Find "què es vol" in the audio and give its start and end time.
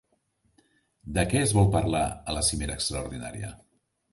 1.33-1.69